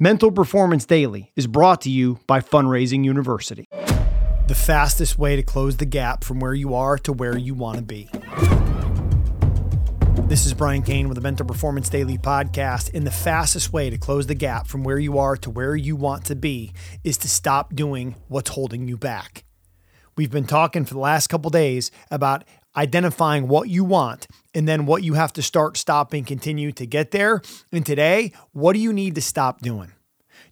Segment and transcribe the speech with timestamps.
[0.00, 3.64] Mental Performance Daily is brought to you by Fundraising University.
[4.46, 7.78] The fastest way to close the gap from where you are to where you want
[7.78, 8.08] to be.
[10.28, 12.94] This is Brian Cain with the Mental Performance Daily podcast.
[12.94, 15.96] And the fastest way to close the gap from where you are to where you
[15.96, 16.72] want to be
[17.02, 19.42] is to stop doing what's holding you back.
[20.16, 22.44] We've been talking for the last couple days about
[22.78, 27.10] identifying what you want and then what you have to start, stopping, continue to get
[27.10, 27.42] there.
[27.72, 29.92] And today, what do you need to stop doing?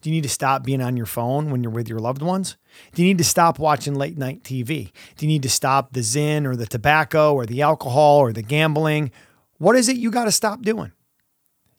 [0.02, 2.56] Do you need to stop being on your phone when you're with your loved ones?
[2.94, 4.92] Do you need to stop watching late night TV?
[5.16, 8.42] Do you need to stop the Zyn or the tobacco or the alcohol or the
[8.42, 9.12] gambling?
[9.58, 10.92] What is it you got to stop doing?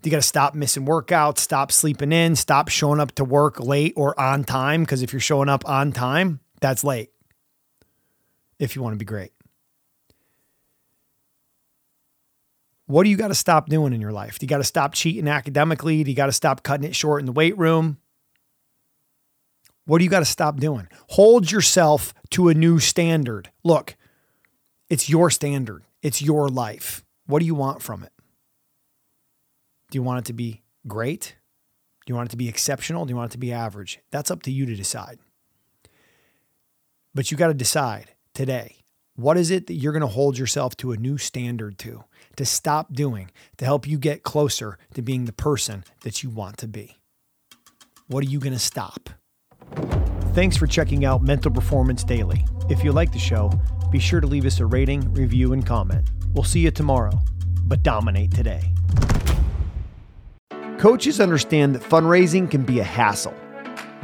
[0.01, 3.59] Do you got to stop missing workouts, stop sleeping in, stop showing up to work
[3.59, 4.83] late or on time.
[4.83, 7.09] Because if you're showing up on time, that's late
[8.59, 9.31] if you want to be great.
[12.87, 14.39] What do you got to stop doing in your life?
[14.39, 16.03] Do you got to stop cheating academically?
[16.03, 17.97] Do you got to stop cutting it short in the weight room?
[19.85, 20.87] What do you got to stop doing?
[21.09, 23.51] Hold yourself to a new standard.
[23.63, 23.95] Look,
[24.89, 27.03] it's your standard, it's your life.
[27.25, 28.11] What do you want from it?
[29.91, 31.35] Do you want it to be great?
[32.05, 33.05] Do you want it to be exceptional?
[33.05, 33.99] Do you want it to be average?
[34.11, 35.19] That's up to you to decide.
[37.13, 38.76] But you got to decide today
[39.17, 42.03] what is it that you're going to hold yourself to a new standard to,
[42.35, 46.57] to stop doing, to help you get closer to being the person that you want
[46.57, 46.97] to be?
[48.05, 49.09] What are you going to stop?
[50.33, 52.45] Thanks for checking out Mental Performance Daily.
[52.69, 53.51] If you like the show,
[53.89, 56.07] be sure to leave us a rating, review, and comment.
[56.35, 57.19] We'll see you tomorrow,
[57.63, 58.71] but dominate today.
[60.77, 63.33] Coaches understand that fundraising can be a hassle,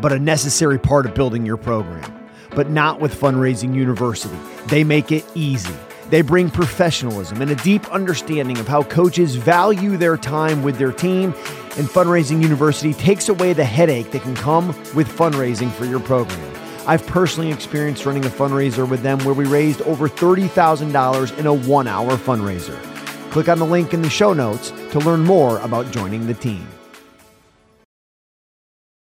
[0.02, 2.23] but a necessary part of building your program
[2.56, 4.38] but not with Fundraising University.
[4.68, 5.76] They make it easy.
[6.10, 10.92] They bring professionalism and a deep understanding of how coaches value their time with their
[10.92, 11.34] team.
[11.76, 16.54] And Fundraising University takes away the headache that can come with fundraising for your program.
[16.86, 21.54] I've personally experienced running a fundraiser with them where we raised over $30,000 in a
[21.54, 22.78] one hour fundraiser.
[23.32, 26.68] Click on the link in the show notes to learn more about joining the team.